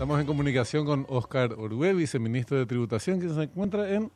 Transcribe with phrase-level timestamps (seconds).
[0.00, 4.10] Estamos en comunicación con Oscar Orué, viceministro de Tributación, que se encuentra en...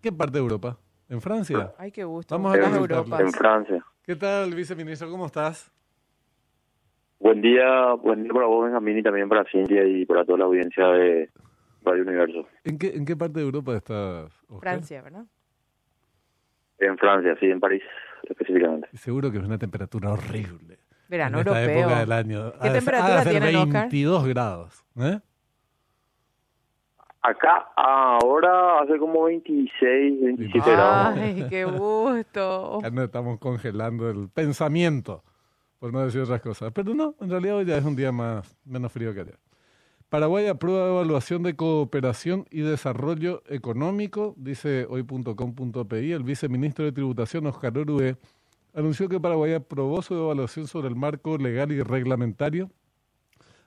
[0.00, 0.78] ¿Qué parte de Europa?
[1.10, 1.74] ¿En Francia?
[1.76, 2.34] Ay, qué gusto.
[2.34, 3.04] Vamos a Las consultarle.
[3.04, 3.20] Europas.
[3.20, 3.84] En Francia.
[4.02, 5.10] ¿Qué tal, viceministro?
[5.10, 5.70] ¿Cómo estás?
[7.18, 10.44] Buen día, buen día para vos, Benjamín, y también para Cintia y para toda la
[10.46, 11.28] audiencia de
[11.84, 12.48] Radio Universo.
[12.64, 14.60] ¿En qué, en qué parte de Europa estás, Oscar?
[14.60, 15.26] Francia, ¿verdad?
[16.78, 17.82] En Francia, sí, en París
[18.30, 18.88] específicamente.
[18.96, 20.78] Seguro que es una temperatura horrible.
[21.10, 21.80] Verano en esta europeo.
[21.80, 22.52] época del año.
[22.52, 23.82] ¿Qué Ha de- temperatura ha de tienen, Oscar?
[23.82, 24.84] 22 grados.
[24.96, 25.20] ¿eh?
[27.22, 31.18] Acá ahora hace como 26, 27 grados.
[31.18, 32.78] Ay, qué gusto.
[32.78, 35.22] Acá nos estamos congelando el pensamiento,
[35.78, 36.72] por no decir otras cosas.
[36.72, 39.38] Pero no, en realidad hoy ya es un día más menos frío que ayer.
[40.08, 46.12] Paraguay aprueba evaluación de cooperación y desarrollo económico, dice hoy.com.pi.
[46.12, 48.16] El viceministro de Tributación, Oscar Orue,
[48.74, 52.70] anunció que Paraguay aprobó su evaluación sobre el marco legal y reglamentario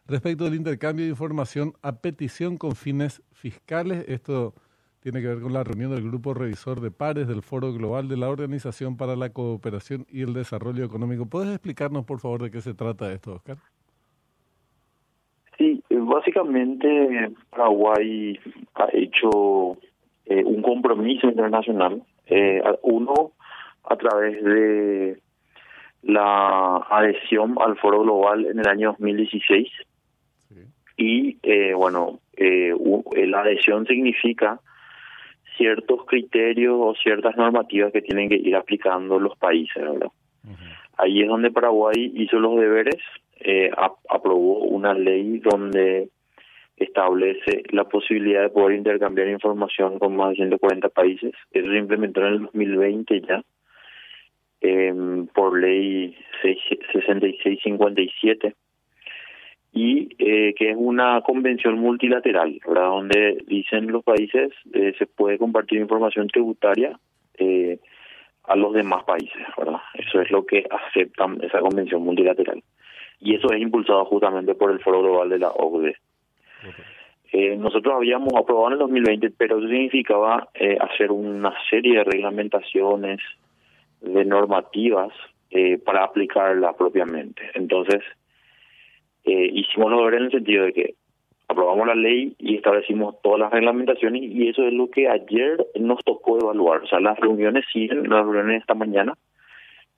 [0.07, 4.05] respecto del intercambio de información a petición con fines fiscales.
[4.07, 4.53] Esto
[5.01, 8.17] tiene que ver con la reunión del Grupo Revisor de Pares del Foro Global de
[8.17, 11.25] la Organización para la Cooperación y el Desarrollo Económico.
[11.25, 13.57] ¿Puedes explicarnos, por favor, de qué se trata esto, Oscar?
[15.57, 18.39] Sí, básicamente Paraguay
[18.75, 19.77] ha hecho
[20.25, 23.33] eh, un compromiso internacional, eh, uno
[23.83, 25.17] a través de
[26.03, 29.69] la adhesión al Foro Global en el año 2016
[30.49, 30.55] Sí.
[30.97, 32.73] y eh, bueno, eh,
[33.15, 34.59] eh, la adhesión significa
[35.57, 40.09] ciertos criterios o ciertas normativas que tienen que ir aplicando los países, ¿verdad?
[40.97, 42.97] Ahí es donde Paraguay hizo los deberes,
[43.39, 46.09] eh, ap- aprobó una ley donde
[46.77, 51.33] establece la posibilidad de poder intercambiar información con más de 140 países.
[51.51, 53.41] Eso se implementó en el 2020 ya,
[54.63, 56.57] em, por ley 6
[56.91, 58.55] 6657
[59.73, 62.87] y eh, que es una convención multilateral, ¿verdad?
[62.87, 66.99] donde dicen los países eh, se puede compartir información tributaria
[67.37, 67.79] eh,
[68.45, 69.79] a los demás países, ¿verdad?
[69.93, 72.61] Eso es lo que aceptan esa convención multilateral.
[73.19, 75.95] Y eso es impulsado justamente por el Foro Global de la OCDE.
[77.31, 82.03] Eh, nosotros habíamos aprobado en el 2020, pero eso significaba eh, hacer una serie de
[82.03, 83.21] reglamentaciones,
[84.03, 85.13] de normativas
[85.49, 87.41] eh, para aplicarla propiamente.
[87.55, 88.01] Entonces,
[89.23, 90.95] eh, hicimos lo deberes en el sentido de que
[91.47, 96.03] aprobamos la ley y establecimos todas las reglamentaciones y eso es lo que ayer nos
[96.03, 96.83] tocó evaluar.
[96.83, 99.13] O sea, las reuniones siguen, las reuniones esta mañana,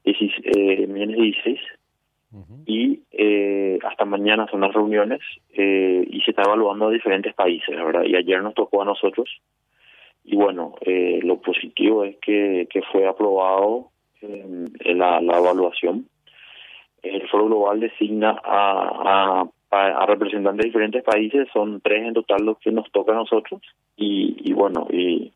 [0.04, 1.60] 16, eh, mañana es 16,
[2.34, 2.64] Ujú.
[2.66, 5.22] y eh, hasta mañana son las reuniones
[5.54, 8.04] eh, y se está evaluando a diferentes países, ¿verdad?
[8.04, 9.30] Y ayer nos tocó a nosotros
[10.26, 13.92] y bueno, eh, lo positivo es que, que fue aprobado
[14.22, 16.08] eh, la, la evaluación.
[17.02, 22.44] El Foro Global designa a, a, a- representantes de diferentes países, son tres en total
[22.46, 23.62] los que nos toca a nosotros
[23.96, 25.32] y, y bueno, y,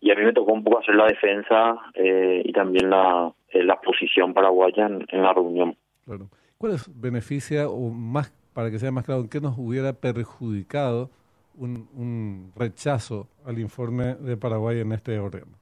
[0.00, 3.62] y a mí me tocó un poco hacer la defensa eh, y también la, eh,
[3.64, 5.76] la posición paraguaya en- en la reunión.
[6.06, 6.28] Claro.
[6.56, 11.10] ¿Cuál es beneficia o más, para que sea más claro, en qué nos hubiera perjudicado
[11.56, 15.52] un, un rechazo al informe de Paraguay en este órgano?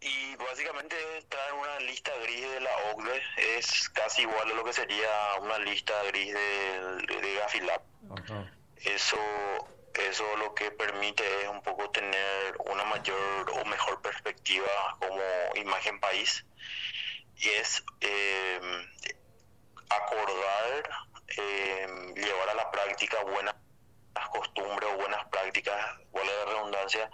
[0.00, 3.22] Y básicamente está en una lista gris de la OCDE,
[3.56, 7.82] es casi igual a lo que sería una lista gris de, de Gafilab.
[8.76, 9.18] Eso,
[9.94, 15.22] eso lo que permite es un poco tener una mayor o mejor perspectiva como
[15.56, 16.44] imagen país
[17.36, 18.60] y es eh,
[19.88, 20.90] acordar,
[21.38, 23.54] eh, llevar a la práctica buenas
[24.30, 25.76] costumbres o buenas prácticas,
[26.12, 27.10] vale la redundancia,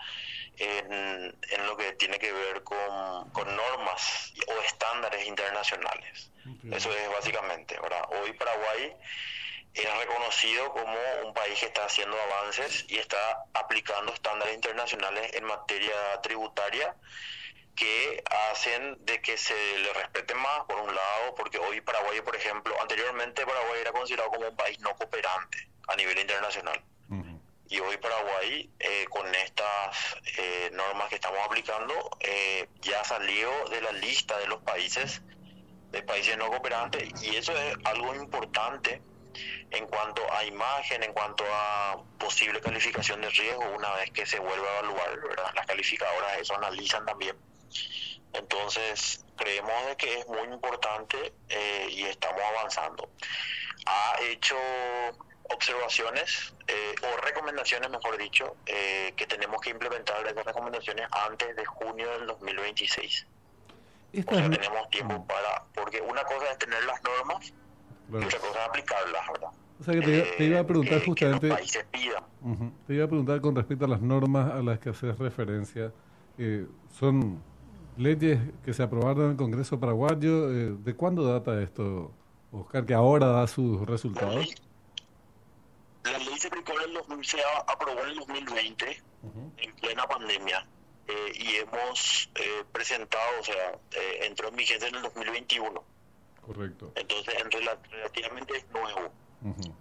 [0.58, 6.30] en, en lo que tiene que ver con, con normas o estándares internacionales.
[6.70, 8.04] Eso es básicamente, ¿verdad?
[8.22, 8.96] Hoy Paraguay
[9.74, 15.44] es reconocido como un país que está haciendo avances y está aplicando estándares internacionales en
[15.44, 16.94] materia tributaria
[17.74, 22.34] que hacen de que se le respete más, por un lado, porque hoy Paraguay, por
[22.34, 26.82] ejemplo, anteriormente Paraguay era considerado como un país no cooperante a nivel internacional.
[27.68, 33.80] Y hoy Paraguay, eh, con estas eh, normas que estamos aplicando, eh, ya salió de
[33.80, 35.22] la lista de los países,
[35.90, 39.02] de países no cooperantes, y eso es algo importante
[39.70, 44.38] en cuanto a imagen, en cuanto a posible calificación de riesgo, una vez que se
[44.38, 45.54] vuelva a evaluar.
[45.54, 47.36] Las calificadoras eso analizan también.
[48.32, 53.08] Entonces, creemos de que es muy importante eh, y estamos avanzando.
[53.86, 54.56] Ha hecho
[55.50, 61.64] observaciones eh, o recomendaciones, mejor dicho, eh, que tenemos que implementar esas recomendaciones antes de
[61.64, 63.26] junio del 2026.
[63.26, 67.52] O Estas sea, no- tenemos tiempo para, porque una cosa es tener las normas
[68.08, 69.50] y otra cosa es aplicarlas, ¿verdad?
[69.78, 71.56] O sea que te, te iba a preguntar eh, que justamente...
[71.90, 72.24] pidan.
[72.40, 72.72] Ujú.
[72.86, 75.92] Te iba a preguntar con respecto a las normas a las que haces referencia.
[76.98, 77.42] ¿Son
[77.96, 80.48] leyes que se aprobaron en el Congreso paraguayo?
[80.76, 82.10] ¿De cuándo data esto,
[82.52, 84.34] Oscar, que ahora da sus resultados?
[84.36, 84.54] ley,
[86.04, 89.52] la ley se, aplicó en el 2000 se aprobó en el 2020 Ujú.
[89.58, 90.66] en plena pandemia
[91.08, 95.84] eh, y hemos eh, presentado, o sea, eh, entró en vigencia en el 2021.
[96.40, 96.92] Correcto.
[96.94, 99.12] Entonces, en rela- relativamente es nuevo.
[99.42, 99.74] Ujú.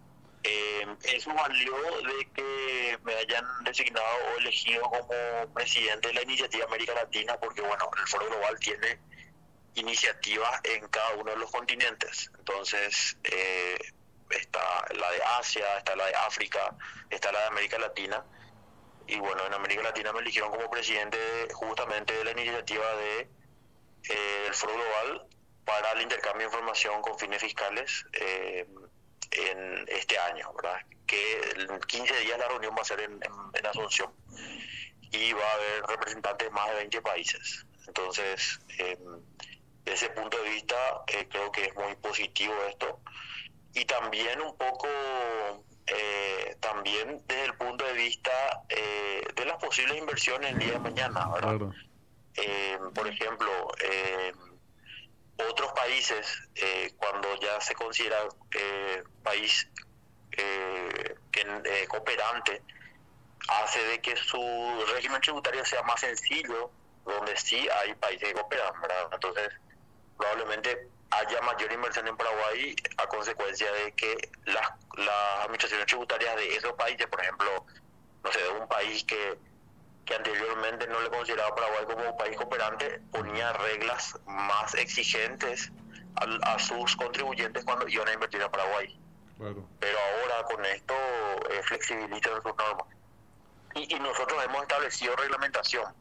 [0.44, 6.66] Eh, eso valió de que me hayan designado o elegido como presidente de la iniciativa
[6.66, 9.00] América Latina, porque bueno, el Foro Global tiene
[9.76, 12.32] iniciativas en cada uno de los continentes.
[12.38, 13.78] Entonces, eh,
[14.30, 16.76] está la de Asia, está la de África,
[17.10, 18.24] está la de América Latina.
[19.08, 21.18] Y bueno, en América Latina me eligieron como presidente
[21.54, 23.30] justamente de la iniciativa de
[24.10, 25.28] eh, del Foro Global
[25.66, 28.68] para el intercambio de información con fines fiscales eh,
[29.32, 30.80] en este año, ¿verdad?
[31.08, 34.12] Que en 15 días la reunión va a ser en, en- en Asunción
[35.12, 37.66] y va a haber representantes de más de 20 países.
[37.88, 38.98] Entonces, eh,
[39.86, 40.76] desde ese punto de vista,
[41.08, 43.00] eh, creo que es muy positivo esto.
[43.76, 44.88] Y también un poco,
[45.86, 48.32] eh, también desde el punto de vista
[48.70, 51.58] eh, de las posibles inversiones el día de mañana, ¿verdad?
[51.58, 51.74] Claro.
[52.38, 53.52] Eh, por ejemplo,
[53.84, 54.32] eh,
[55.50, 56.26] otros países,
[56.56, 58.18] eh, cuando ya se considera
[58.58, 59.68] eh, país
[60.32, 62.62] eh, que, cooperante,
[63.50, 64.42] hace de que su
[64.94, 66.72] régimen tributario sea más sencillo,
[67.06, 69.10] donde sí hay países que cooperan, ¿verdad?
[69.12, 69.50] Entonces,
[70.18, 76.56] probablemente haya mayor inversión en Paraguay a consecuencia de que las, las administraciones tributarias de
[76.56, 77.66] esos países, por ejemplo,
[78.24, 79.38] no sé, de un país que
[80.06, 85.72] que anteriormente no le consideraba a Paraguay como un país cooperante, ponía reglas más exigentes
[86.44, 88.98] a, sus contribuyentes cuando iban a invertir a Paraguay.
[89.38, 89.68] Claro.
[89.80, 90.94] Pero ahora con esto
[91.50, 92.88] eh, flexibilizan sus normas.
[93.74, 95.94] Y, y nosotros hemos establecido reglamentación.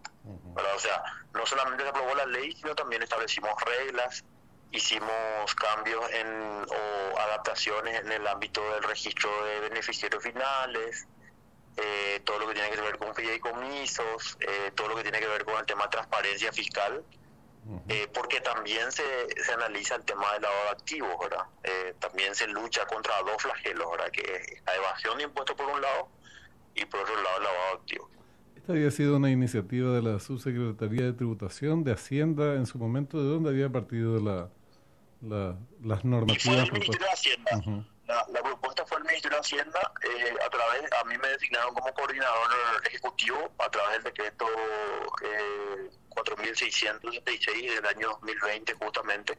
[0.55, 1.03] O sea,
[1.35, 4.25] no solamente se aprobó la ley, sino también establecimos reglas,
[4.72, 11.06] hicimos cambios en, o adaptaciones en el ámbito del registro de beneficiarios finales,
[11.76, 15.26] eh, todo lo que tiene que ver con fideicomisos, eh, todo lo que tiene que
[15.26, 17.05] ver con el tema de transparencia fiscal,
[17.88, 19.02] eh, porque también se,
[19.43, 21.46] se analiza el tema del lavado de activos, ¿verdad?
[21.62, 24.11] Eh, también se lucha contra dos flagelos, ¿verdad?
[24.11, 26.08] Que es la evasión de impuestos por un lado
[26.75, 28.11] y por otro lado el lavado de activos.
[28.64, 33.19] Esta había sido una iniciativa de la Subsecretaría de Tributación de Hacienda en su momento.
[33.22, 34.49] ¿De dónde había partido la,
[35.20, 37.50] la- las Y fue normativas el Ministerio de Hacienda.
[37.58, 37.84] Ujú.
[38.06, 41.75] La, la propuesta fue el Ministerio de Hacienda, eh, a través, a mí me designaron
[41.75, 42.49] como coordinador
[42.87, 44.46] ejecutivo a través del decreto
[45.25, 49.38] eh, 4666 del año 2020 justamente,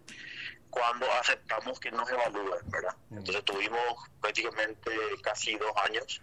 [0.70, 2.96] cuando aceptamos que nos evalúen, ¿verdad?
[3.10, 3.80] Entonces tuvimos
[4.22, 4.92] prácticamente
[5.24, 6.22] casi dos años,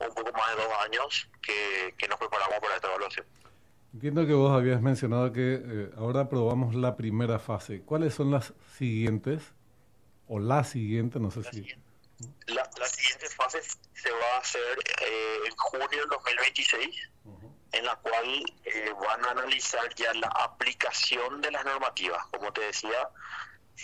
[0.00, 3.26] un poco más de dos años, que, que nos preparamos para esta evaluación.
[3.92, 7.82] Entiendo que vos habías mencionado que eh, ahora aprobamos la primera fase.
[7.82, 9.54] ¿Cuáles son las siguientes?
[10.26, 11.56] O la siguiente, no sé La si...
[11.58, 11.84] siguiente,
[12.48, 17.10] la, la siguiente fase se va a hacer eh, en junio del 2026.
[17.26, 17.50] Ujú.
[17.72, 22.24] en la cual eh, van a analizar ya la aplicación de las normativas.
[22.26, 23.08] Como te decía,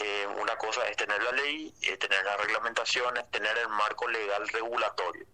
[0.01, 5.27] eh, una cosa es tener la ley, tener las reglamentaciones, tener el marco legal regulatorio,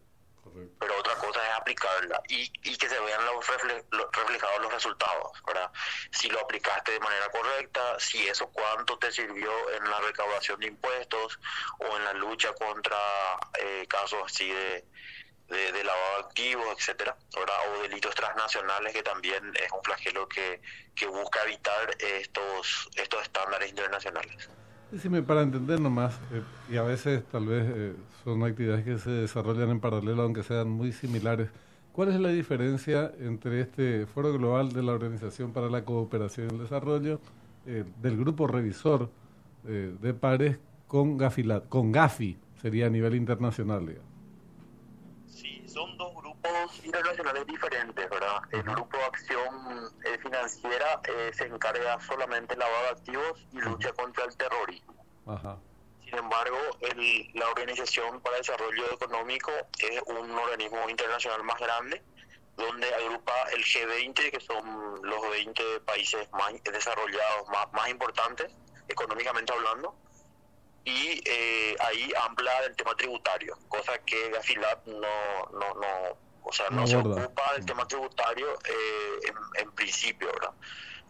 [0.78, 4.72] Pero otra cosa es aplicarla y, y que se vean los refle- lo- reflejados los
[4.72, 5.70] resultados, ¿verdad?
[6.10, 10.68] Si lo aplicaste de manera correcta, si eso cuánto te sirvió en la recaudación de
[10.68, 11.38] impuestos
[11.80, 12.98] o en la lucha contra
[13.58, 14.84] eh, casos así de,
[15.48, 17.56] de, de lavado de activos, etcétera, ¿verdad?
[17.70, 20.60] o delitos transnacionales que también es un flagelo que,
[20.94, 24.48] que busca evitar estos estos estándares internacionales.
[24.90, 29.11] Decime, para entender nomás, eh, y a veces tal vez eh, son actividades que se
[29.11, 31.50] desarrollan en paralelo, aunque sean muy similares,
[31.93, 36.55] ¿cuál es la diferencia entre este Foro Global de la Organización para la Cooperación y
[36.55, 37.21] el Desarrollo,
[37.66, 39.11] eh, del grupo revisor
[39.66, 41.19] eh, de pares, con,
[41.69, 44.11] con GAFI, sería a nivel internacional, digamos?
[45.26, 48.38] Sí, son dos grupos internacionales diferentes, ¿verdad?
[48.52, 53.61] El grupo de acción eh, financiera eh, se encarga solamente de lavado de activos y
[53.61, 54.46] lucha contra el terrorismo.
[57.06, 62.02] El- la Organización para el Desarrollo Económico es un organismo internacional más grande,
[62.56, 68.50] donde agrupa el G20, que son los 20 países más desarrollados, más, más importantes,
[68.88, 69.94] económicamente hablando,
[70.84, 76.70] y eh, ahí habla del tema tributario, cosa que Gafilat no, no, no, o sea,
[76.70, 80.52] no, No se ocupa del tema tributario eh, en, en principio, ¿verdad?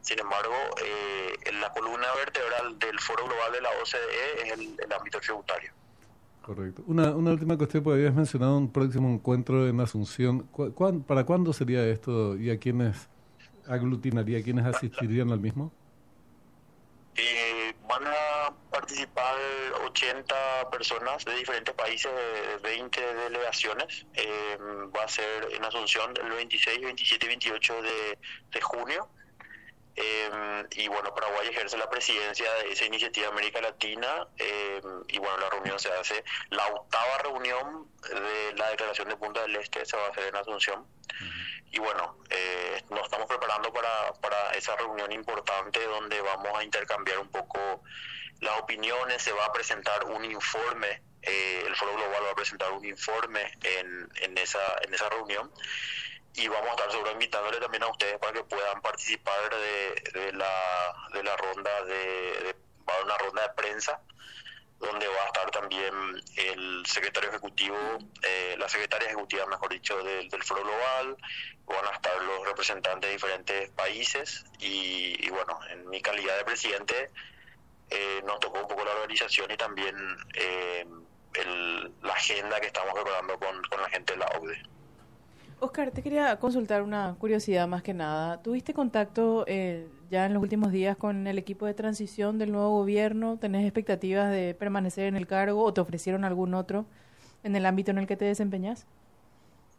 [0.01, 4.77] Sin embargo, eh, en la columna vertebral del Foro Global de la OCDE es el,
[4.81, 5.73] el ámbito tributario.
[6.47, 6.85] Correcto.
[6.87, 10.49] Una, una última cuestión, porque habías mencionado un próximo encuentro en Asunción.
[11.05, 13.09] ¿Para cuándo sería esto y a quiénes
[13.67, 15.73] aglutinaría, quiénes asistirían al mismo?
[17.17, 19.35] Eh, van a participar
[19.87, 22.13] 80 personas de diferentes países,
[22.63, 24.07] 20 delegaciones.
[24.15, 24.57] Eh,
[24.97, 28.19] va a ser en Asunción el 26, 27 y 28 de,
[28.53, 29.09] de junio.
[29.97, 34.29] Eh, y bueno, Paraguay ejerce la presidencia de esa iniciativa América Latina.
[34.39, 39.41] Eh, y bueno, la reunión se hace, la octava reunión de la declaración de Punta
[39.43, 40.87] del Este se va a hacer en Asunción.
[41.73, 47.19] Y bueno, eh, nos estamos preparando para, para esa reunión importante donde vamos a intercambiar
[47.19, 47.83] un poco
[48.41, 52.85] las opiniones, se va a presentar un informe, el Foro Global va a presentar un
[52.85, 55.51] informe en, en, esa, en esa reunión
[56.37, 60.33] y vamos a estar seguro invitándole también a ustedes para que puedan participar de, de
[60.33, 62.55] la, de la ronda de,
[62.89, 64.01] va una ronda de prensa
[64.79, 65.95] donde va a estar también
[66.37, 67.77] el secretario ejecutivo,
[68.23, 71.17] eh, la secretaria ejecutiva, mejor dicho, del, del Foro Global,
[71.65, 77.11] van a estar los representantes de diferentes países y, bueno, en mi calidad de presidente
[77.89, 79.97] eh, nos tocó un poco la organización y también
[80.35, 80.87] eh,
[81.35, 84.76] el, la agenda que estamos preparando con, con la gente de la OCDE.
[85.59, 88.43] Oscar, te quería consultar una curiosidad más que nada.
[88.43, 92.71] ¿Tuviste contacto eh, ya en los últimos días con el equipo de transición del nuevo
[92.71, 93.39] gobierno?
[93.41, 96.85] ¿Tenés expectativas de permanecer en el cargo o te ofrecieron algún otro
[97.43, 98.87] en el ámbito en el que te desempeñas?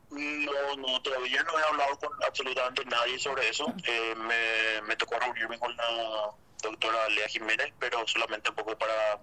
[0.10, 3.72] No, no, todavía no he hablado con absolutamente nadie sobre eso.
[3.84, 6.32] Eh, me, me, tocó reunirme con la
[6.64, 9.20] doctora Lea Jiménez, pero solamente un poco para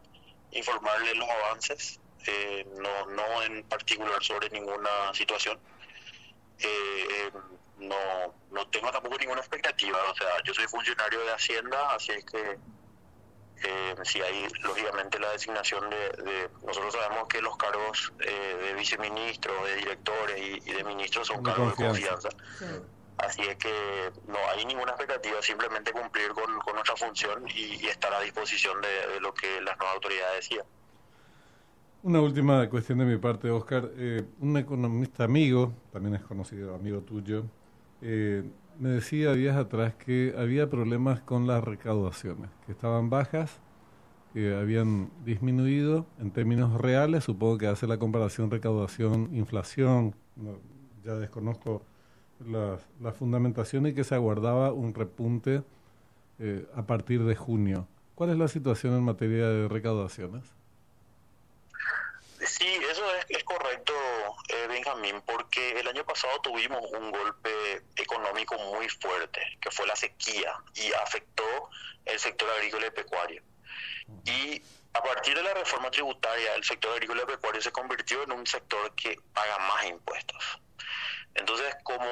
[0.52, 5.58] informarle los avances, eh, no, no en particular sobre ninguna situación
[6.68, 7.30] eh,
[7.78, 9.98] no, no tengo tampoco ninguna expectativa.
[10.10, 12.58] O sea, yo soy funcionario de Hacienda, así es que
[13.62, 19.66] eh, si hay lógicamente la designación de, nosotros sabemos que los cargos eh, de viceministros,
[19.66, 22.28] de directores y, de ministros son cargos de confianza.
[23.16, 28.20] Así es que no hay ninguna expectativa, simplemente cumplir con, nuestra función y, estar a
[28.20, 30.66] disposición de, de, lo que las nuevas autoridades decían.
[32.04, 33.90] Una última cuestión de mi parte, Oscar.
[33.96, 37.44] Eh, un economista amigo, también es conocido amigo tuyo,
[38.02, 38.44] eh,
[38.78, 43.58] me decía días atrás que había problemas con las recaudaciones, que estaban bajas,
[44.34, 47.24] que habían disminuido en términos reales.
[47.24, 50.14] Supongo que hace la comparación recaudación-inflación.
[51.02, 51.80] ya desconozco
[52.46, 55.62] las, las fundamentaciones y que se aguardaba un repunte
[56.38, 57.88] eh, a partir de junio.
[58.14, 60.44] ¿Cuál es la situación en materia de recaudaciones?
[62.46, 63.92] Sí, eso es, es correcto,
[64.48, 64.68] eh,
[65.54, 70.92] Porque el año pasado tuvimos un golpe económico muy fuerte, que fue la sequía, y
[70.94, 71.70] afectó
[72.04, 73.42] el sector agrícola y pecuario.
[74.24, 74.62] Y
[74.94, 78.46] a partir de la reforma tributaria, el sector agrícola y pecuario se convirtió en un
[78.46, 80.60] sector que paga más impuestos.
[81.34, 82.04] Entonces, como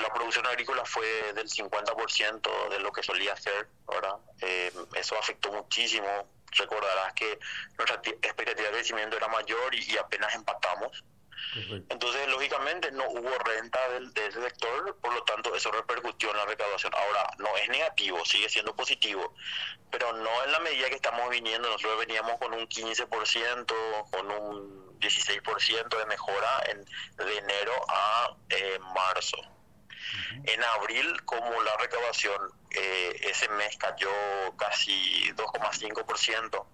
[0.00, 4.16] la producción agrícola fue del 50% de lo que solía ser, ¿verdad?
[4.40, 7.38] Eh, eso afectó muchísimo recordarás que
[7.76, 11.04] nuestra expectativa de crecimiento era mayor y, apenas empatamos.
[11.88, 16.36] Entonces, lógicamente, no hubo renta del, de ese sector, por lo tanto, eso repercutió en
[16.36, 16.92] la recaudación.
[16.94, 19.34] Ahora, no es negativo, sigue siendo positivo,
[19.90, 21.68] pero no en la medida que estamos viniendo.
[21.68, 28.78] Nosotros veníamos con un 15%, con un 16% de mejora en, de enero a eh,
[28.94, 29.36] marzo.
[30.44, 34.10] En abril, como la recaudación eh, ese mes cayó
[34.56, 36.66] casi 2,5%,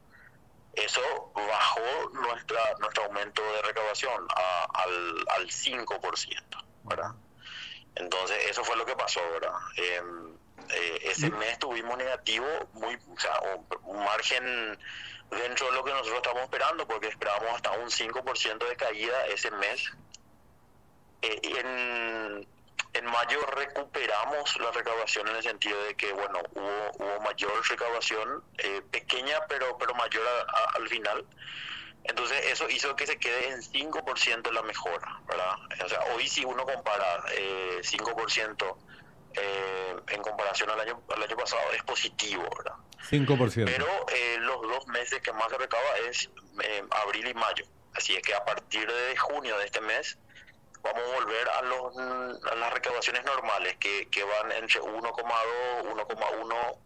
[0.74, 4.26] eso bajó nuestra nuestro aumento de recaudación
[4.74, 7.14] al, al 5%, ¿verdad?
[7.96, 9.52] Entonces, eso fue lo que pasó, ¿verdad?
[9.76, 10.36] Em,
[10.70, 13.40] eh, ese mes tuvimos negativo, muy, o sea,
[13.84, 14.78] un margen
[15.30, 19.50] dentro de lo que nosotros estábamos esperando, porque esperábamos hasta un 5% de caída ese
[19.50, 19.92] mes.
[21.22, 22.46] Eh, en,
[22.92, 28.42] en mayo recuperamos la recaudación en el sentido de que, bueno, hubo, hubo mayor recaudación,
[28.58, 30.24] eh, pequeña pero, pero mayor
[30.74, 31.24] al final.
[32.04, 35.54] Entonces eso hizo que se quede en 5% la mejora, ¿verdad?
[35.84, 38.76] O sea, hoy si uno compara eh, 5%
[39.34, 42.74] eh, en comparación al año, al año pasado es positivo, ¿verdad?
[43.10, 43.64] 5%.
[43.64, 46.30] Pero eh, los dos meses que más se recauda es
[46.62, 47.64] eh, abril y mayo.
[47.94, 50.18] Así es que a partir de junio de este mes
[50.82, 51.96] vamos a volver a, los,
[52.50, 55.22] a las recaudaciones normales que, que van entre 1,2,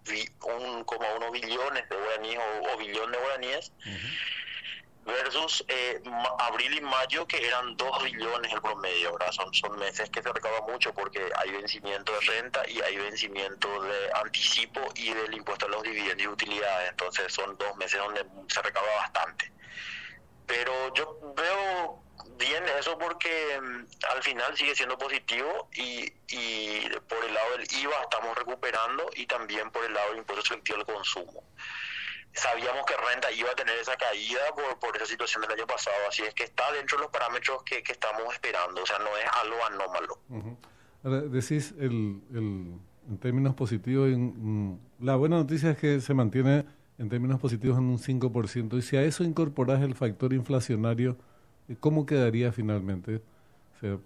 [0.05, 3.73] 1,1 billones de guaraníes o, o, billón de guaraníes.
[5.05, 6.01] versus eh,
[6.39, 9.33] abril y mayo que eran 2 billones el promedio, ¿verdad?
[9.33, 13.83] Son, son meses que se recauda mucho porque hay vencimiento de renta y hay vencimiento
[13.83, 18.25] de anticipo y del impuesto a los dividendos y utilidades, entonces son dos meses donde
[18.49, 19.53] se recauda bastante.
[20.47, 22.04] pero yo veo
[22.39, 27.67] bien eso porque mm, al final sigue siendo positivo y, y por el lado del
[27.81, 31.45] IVA estamos recuperando y también por el lado del impuesto selectivo al consumo.
[32.33, 35.97] Sabíamos que renta iba a tener esa caída por, por esa situación del año pasado,
[36.09, 39.17] así es que está dentro de los parámetros que, que estamos esperando, o sea, no
[39.17, 40.19] es algo anómalo.
[40.31, 40.59] Ujú.
[41.05, 42.75] Ahora, decís el, el-
[43.07, 46.65] en términos positivos, en- mm, la buena noticia es que se mantiene
[46.99, 51.17] en términos positivos en un 5%, y si a eso incorporas el factor inflacionario,
[51.81, 53.23] ¿cómo quedaría finalmente?
[53.77, 53.99] O sea,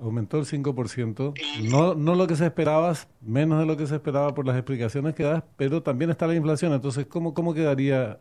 [0.00, 3.94] aumentó el 5%, Y- no, no lo que se esperaba, menos de lo que se
[3.94, 8.18] esperaba por las explicaciones que das, pero también está la inflación, entonces, ¿cómo, cómo quedaría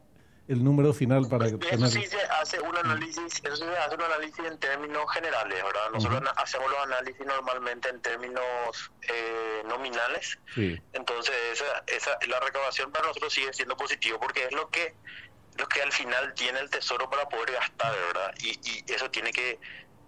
[0.47, 1.87] el número final para Eso tener...
[1.89, 5.89] sí se hace un análisis, eso sí se hace un análisis en términos generales, ¿verdad?
[5.93, 10.77] Nosotros ana- hacemos los análisis normalmente en términos eh, nominales, Sí.
[10.91, 14.95] entonces esa, esa, la recaudación para nosotros sigue siendo positivo porque es lo que
[15.57, 18.33] lo que al final tiene el tesoro para poder gastar, ¿verdad?
[18.39, 19.59] Y, y eso tiene que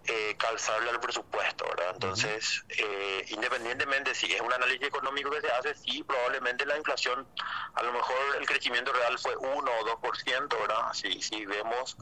[0.08, 1.92] eh, calzarle al presupuesto, ¿verdad?
[1.94, 7.28] Entonces, eh, independientemente si es un análisis económico que se hace, sí, probablemente la inflación,
[7.74, 10.94] a lo mejor el crecimiento real fue 1 o 2%, ¿verdad?
[10.94, 11.98] Si, si vemos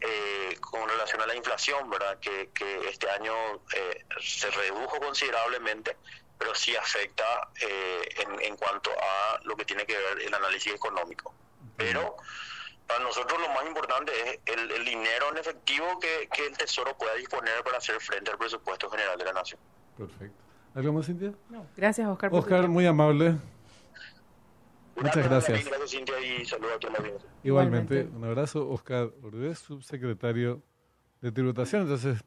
[0.00, 2.18] eh, con relación a la inflación, ¿verdad?
[2.20, 3.34] Que, que este año
[3.74, 5.96] eh, se redujo considerablemente,
[6.38, 10.72] pero sí afecta eh, en, en cuanto a lo que tiene que ver el análisis
[10.72, 11.34] económico.
[11.76, 12.16] Pero
[12.86, 16.96] para nosotros lo más importante es el, el dinero en efectivo que, que el Tesoro
[16.96, 19.60] pueda disponer para hacer frente al presupuesto general de la Nación.
[19.96, 20.36] Perfecto.
[20.74, 21.34] ¿Algo más, Cintia?
[21.50, 22.30] No, gracias, Oscar.
[22.32, 23.36] Oscar, muy amable.
[24.96, 25.64] Muchas gracias.
[25.64, 27.28] Gracias, Cintia, y saludos a toda la audiencia.
[27.42, 28.08] Igualmente.
[28.14, 30.62] un abrazo, Oscar Ordez, subsecretario
[31.20, 31.82] de Tributación.
[31.82, 32.22] Entonces,